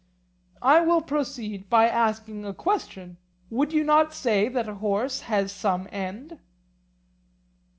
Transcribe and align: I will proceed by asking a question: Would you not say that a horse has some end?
I 0.63 0.81
will 0.81 1.01
proceed 1.01 1.69
by 1.69 1.87
asking 1.87 2.43
a 2.43 2.55
question: 2.55 3.17
Would 3.51 3.71
you 3.71 3.83
not 3.83 4.15
say 4.15 4.47
that 4.49 4.67
a 4.67 4.73
horse 4.73 5.19
has 5.21 5.51
some 5.51 5.87
end? 5.91 6.39